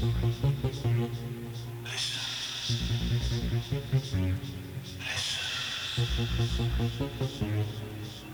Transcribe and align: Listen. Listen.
Listen. 0.00 1.10
Listen. 7.20 8.29